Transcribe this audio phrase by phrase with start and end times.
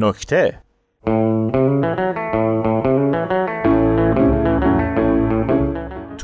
[0.00, 0.42] نکته.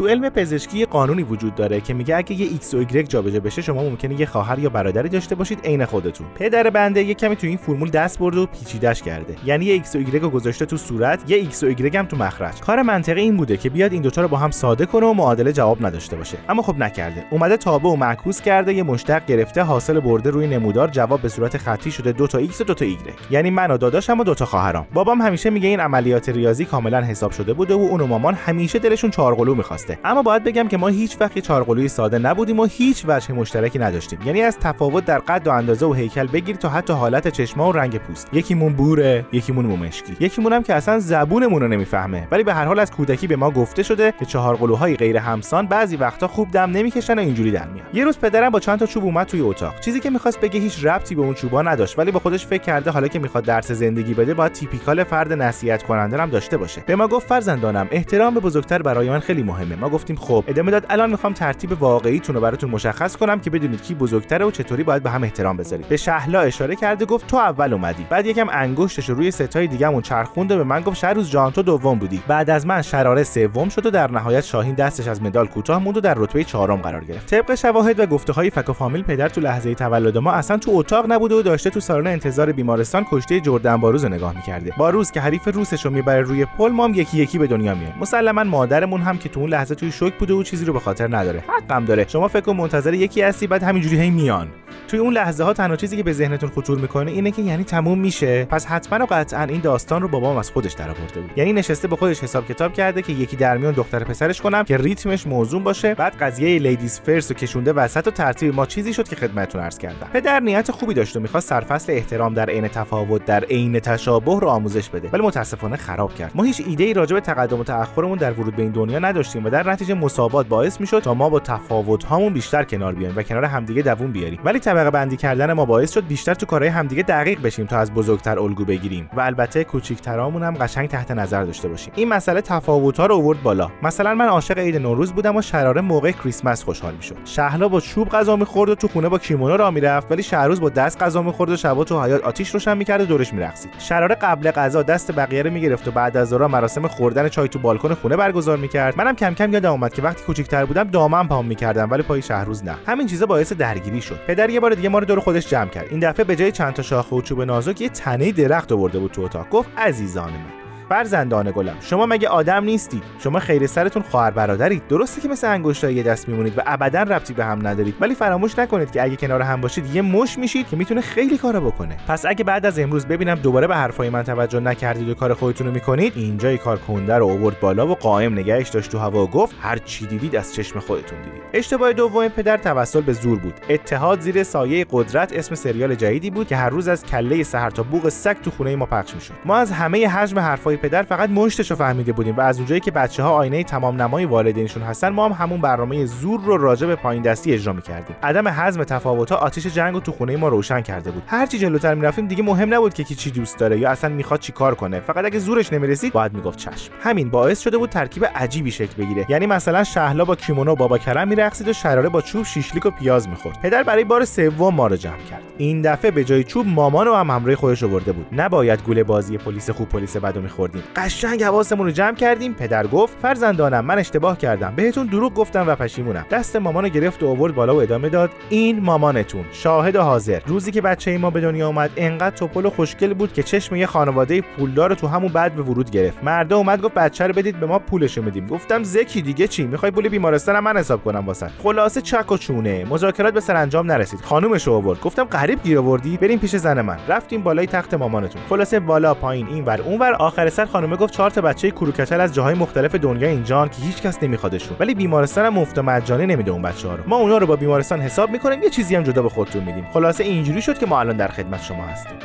[0.09, 3.83] علم پزشکی قانونی وجود داره که میگه اگه یه ایکس و ایگرگ جابجا بشه شما
[3.83, 6.27] ممکنه یه خواهر یا برادری داشته باشید عین خودتون.
[6.35, 9.37] پدر بنده یه کمی تو این فرمول دست برده و پیچیدش کرده.
[9.45, 12.17] یعنی یه ایکس و ایگرگ رو گذاشته تو صورت یه ایکس و ایگرگ هم تو
[12.17, 12.61] مخرج.
[12.61, 15.53] کار منطقی این بوده که بیاد این دوتا رو با هم ساده کنه و معادله
[15.53, 16.39] جواب نداشته باشه.
[16.49, 17.25] اما خب نکرده.
[17.31, 21.57] اومده تابع و معکوس کرده یه مشتق گرفته حاصل برده روی نمودار جواب به صورت
[21.57, 24.35] خطی شده دو تا ایکس و دو تا ایگرگ یعنی من و داداشم و دو
[24.35, 24.87] تا خواهرام.
[24.95, 28.79] بابام همیشه میگه این عملیات ریاضی کاملا حساب شده بوده و اون و مامان همیشه
[28.79, 29.96] دلشون چارقلو می‌خواسته.
[30.05, 34.19] اما باید بگم که ما هیچ وقت چارقلوی ساده نبودیم و هیچ وجه مشترکی نداشتیم.
[34.25, 37.73] یعنی از تفاوت در قد و اندازه و هیکل بگیر تا حتی حالت چشما و
[37.73, 38.29] رنگ پوست.
[38.33, 42.29] یکیمون بوره یکیمون مومشکی یکیمون هم که اصلا زبونمون رو نمی‌فهمه.
[42.31, 45.97] ولی به هر حال از کودکی به ما گفته شده که چهارقلوهای غیر همسان بعضی
[45.97, 49.05] وقتا خوب دم نمی‌کشن و اینجوری در میاد یه روز پدرم با چند تا چوب
[49.05, 49.81] اومد توی اتاق.
[49.81, 52.91] چیزی که می‌خواست بگه هیچ ربطی به اون چوبا نداشت ولی با خودش فکر کرده
[52.91, 56.83] حالا که می‌خواد درس زندگی بده باید تیپیکال فرد نصیحت کننده هم داشته باشه.
[56.87, 59.77] به ما گفت فرزندانم احترام به بزرگتر برای من خیلی مهمه.
[59.87, 63.83] ما گفتیم خب ادامه داد الان می‌خوام ترتیب واقعیتون رو براتون مشخص کنم که بدونید
[63.83, 67.37] کی بزرگتره و چطوری باید به هم احترام بذارید به شهلا اشاره کرده گفت تو
[67.37, 71.31] اول اومدی بعد یکم انگشتش رو روی ستای دیگه‌مون چرخوند و به من گفت روز
[71.31, 72.23] جان تو دوم بودی.
[72.29, 75.97] بعد از من شراره سوم شد و در نهایت شاهین دستش از مدال کوتاه موند
[75.97, 77.27] و در رتبه چهارم قرار گرفت.
[77.27, 80.71] طبق شواهد و گفته های فک و فامیل پدر تو لحظه تولد ما اصلا تو
[80.75, 84.73] اتاق نبوده و داشته تو سالن انتظار بیمارستان کشتی جردن باروز رو نگاه می‌کرده.
[84.79, 88.45] باروز که حریف روسش رو می‌بره روی پل مام یکی یکی به دنیا میاد مسلما
[88.45, 91.45] مادرمون هم که تو اون توی شوک بوده و چیزی رو به خاطر نداره.
[91.49, 92.09] حقم داره.
[92.09, 94.49] شما فکر منتظر یکی هستی بعد همینجوری هی میان.
[94.89, 97.99] توی اون لحظه ها تنها چیزی که به ذهنتون خطور می‌کنه اینه که یعنی تموم
[97.99, 98.45] میشه.
[98.45, 101.31] پس حتما و قطعا این داستان رو بابام از خودش درآورده بود.
[101.37, 104.77] یعنی نشسته به خودش حساب کتاب کرده که یکی در میون دختر پسرش کنم که
[104.77, 105.95] ریتمش موزون باشه.
[105.95, 109.79] بعد قضیه ladies first رو کشونده وسط و ترتیب ما چیزی شد که خدمتتون عرض
[109.79, 110.09] کردم.
[110.13, 114.49] پدر نیت خوبی داشت و می‌خواست سرفصل احترام در عین تفاوت در عین تشابه رو
[114.49, 115.09] آموزش بده.
[115.13, 116.33] ولی متاسفانه خراب کرد.
[116.35, 119.45] ما هیچ ایده ای راجع به تقدم و تأخرمون در ورود به این دنیا نداشتیم
[119.45, 123.23] و در نتیجه مساوات باعث می‌شد تا ما با تفاوت هامون بیشتر کنار بیایم و
[123.23, 124.41] کنار همدیگه دووم بیاریم.
[124.45, 127.95] ولی طبقه بندی کردن ما باعث شد بیشتر تو کارهای همدیگه دقیق بشیم تا از
[127.95, 129.11] بزرگتر الگو بگیریم.
[129.17, 131.93] و البته کوچیکترامون هم قشنگ تحت نظر داشته باشیم.
[131.97, 133.71] این مسئله تفاوت ها رو آورد بالا.
[133.83, 137.17] مثلا من عاشق عید نوروز بودم و شراره موقع کریسمس خوشحال می‌شد.
[137.25, 140.69] شهلا با چوب غذا می‌خورد و تو خونه با کیمونو را می‌رفت ولی شهروز با
[140.69, 143.71] دست غذا می‌خورد و شبا تو حیات آتیش روشن می‌کرد و دورش میرقصید.
[143.79, 147.59] شراره قبل غذا دست بقیه رو می‌گرفت و بعد از ظهر مراسم خوردن چای تو
[147.59, 148.99] بالکن خونه برگزار می‌کرد.
[148.99, 152.75] منم کم یادم اومد که وقتی کوچیکتر بودم دامن پام می‌کردم ولی پای شهروز نه.
[152.87, 154.19] همین چیزا باعث درگیری شد.
[154.27, 155.87] پدر یه بار دیگه ما رو دور خودش جمع کرد.
[155.91, 159.11] این دفعه به جای چند تا شاخه و چوب نازک یه تنه درخت آورده بود
[159.11, 159.49] تو اتاق.
[159.51, 160.66] گفت عزیزان من.
[160.89, 161.77] فرزندان گلم.
[161.81, 164.89] شما مگه آدم نیستید؟ شما خیر سرتون خواهر برادرید.
[164.89, 167.95] درسته که مثل انگشتای یه دست میمونید و ابدا ربطی به هم ندارید.
[168.01, 171.61] ولی فراموش نکنید که اگه کنار هم باشید یه مش میشید که می‌تونه خیلی کارا
[171.61, 171.97] بکنه.
[172.09, 175.67] پس اگه بعد از امروز ببینم دوباره به حرفای من توجه نکردید و کار خودتون
[175.67, 179.27] رو می‌کنید اینجای کار کنده رو آورد بالا و قائم نگهش داشت تو هوا و
[179.27, 181.43] گفت هر چی دیدید از چشم خودتون دیدید.
[181.53, 183.55] اشتباه دوم پدر توسل به زور بود.
[183.69, 187.83] اتحاد زیر سایه قدرت اسم سریال جدیدی بود که هر روز از کله سحر تا
[187.83, 189.35] بوق سگ تو خونه ما پخش می‌شد.
[189.45, 192.91] ما از همه حجم حرفای پدر فقط مشتش رو فهمیده بودیم و از اونجایی که
[192.91, 196.97] بچه ها آینه تمام نمای والدینشون هستن ما هم همون برنامه زور رو راجع به
[196.97, 198.17] پایین دستی اجرا می‌کردیم.
[198.23, 201.23] عدم حزم تفاوت ها آتیش جنگ رو تو خونه ما روشن کرده بود.
[201.27, 204.53] هرچی جلوتر می‌رفتیم دیگه مهم نبود که کی چی دوست داره یا اصلا می‌خواد چی
[204.53, 205.01] کار کنه.
[205.01, 206.93] فقط اگه زورش نمی‌رسید باید می‌گفت چشم.
[207.01, 209.27] همین باعث شده بود ترکیب عجیبی شکل بگیره.
[209.29, 213.29] یعنی مثلا شهلا با کیمونو بابا کرم میرقصید و شراره با چوب شیشلیک و پیاز
[213.29, 213.61] می‌خورد.
[213.63, 215.43] پدر برای بار سوم ما رو جمع کرد.
[215.59, 218.27] این دفعه به جای چوب مامان رو هم همراه خودش آورده بود.
[218.33, 220.41] نباید گوله بازی پلیس خوب پلیس بدو
[220.75, 222.55] میخوردیم قشنگ حواسمون رو جمع کردیم.
[222.55, 224.73] پدر گفت فرزندانم من اشتباه کردم.
[224.77, 226.27] بهتون دروغ گفتم و پشیمونم.
[226.31, 229.45] دست مامانو گرفت و آورد بالا و ادامه داد این مامانتون.
[229.53, 230.41] شاهد و حاضر.
[230.47, 233.87] روزی که بچه ما به دنیا اومد انقدر توپل و خوشگل بود که چشم یه
[233.87, 236.25] خانواده پولدار تو همون بعد به ورود گرفت.
[236.25, 238.47] مرده اومد گفت بچه رو بدید به ما پولشو میدیم.
[238.47, 241.51] گفتم زکی دیگه چی؟ می‌خوای پول بیمارستانم من حساب کنم واسه.
[241.63, 242.85] خلاصه چک و چونه.
[242.85, 244.21] مذاکرات به سرانجام نرسید.
[244.21, 245.01] خانومش آورد.
[245.01, 246.99] گفتم غریب گیر آوردی؟ بریم پیش زن من.
[247.09, 248.43] رفتیم بالای تخت مامانتون.
[248.49, 252.21] خلاصه بالا پایین این ور اون ور آخر سر خانومه گفت چهار تا بچه کروکچل
[252.21, 256.27] از جاهای مختلف دنیا اینجان که هیچ کس نمیخوادشون ولی بیمارستان هم مفت و مجانی
[256.27, 257.03] نمیده اون بچه‌ها رو.
[257.07, 259.87] ما اونا رو با بیمارستان حساب می‌کنیم یه چیزی هم جدا به خودتون میدیم.
[259.93, 262.19] خلاصه اینجوری شد که ما الان در خدمت شما هستیم.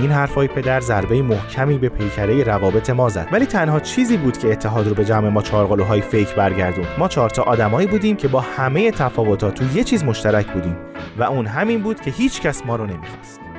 [0.00, 3.28] این حرفای پدر ضربه محکمی به پیکره روابط ما زد.
[3.32, 6.86] ولی تنها چیزی بود که اتحاد رو به جمع ما چهارقلوهای فیک برگردون.
[6.98, 10.76] ما چهار تا آدمایی بودیم که با همه تفاوتات تو یه چیز مشترک بودیم
[11.18, 13.49] و اون همین بود که هیچ کس ما رو نمی‌خواست.